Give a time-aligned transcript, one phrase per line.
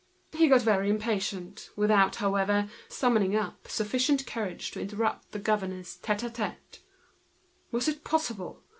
[0.31, 6.27] He got very impatient, without, however, summoning up the courage to interrupt the governor's tête
[6.27, 6.79] à tête.
[7.71, 8.63] Was it possible?